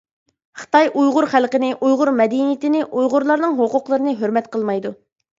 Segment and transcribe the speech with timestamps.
[0.59, 4.93] خىتاي ئۇيغۇر خەلقىنى، ئۇيغۇر مەدەنىيىتىنى، ئۇيغۇرلارنىڭ ھوقۇقلىرىنى ھۆرمەت قىلمايدۇ.